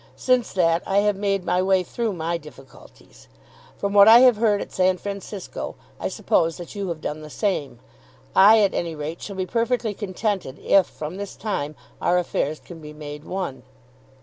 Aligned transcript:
Since 0.15 0.51
that 0.53 0.81
I 0.87 0.97
have 1.01 1.15
made 1.15 1.43
my 1.45 1.61
way 1.61 1.83
through 1.83 2.13
my 2.13 2.39
difficulties. 2.39 3.27
From 3.77 3.93
what 3.93 4.07
I 4.07 4.21
have 4.21 4.37
heard 4.37 4.59
at 4.59 4.71
San 4.71 4.97
Francisco 4.97 5.75
I 5.99 6.07
suppose 6.07 6.57
that 6.57 6.73
you 6.73 6.87
have 6.87 7.01
done 7.01 7.21
the 7.21 7.29
same. 7.29 7.77
I 8.35 8.61
at 8.63 8.73
any 8.73 8.95
rate 8.95 9.21
shall 9.21 9.35
be 9.35 9.45
perfectly 9.45 9.93
contented 9.93 10.57
if 10.57 10.87
from 10.87 11.17
this 11.17 11.35
time 11.35 11.75
our 12.01 12.17
affairs 12.17 12.59
can 12.59 12.81
be 12.81 12.93
made 12.93 13.25
one. 13.25 13.61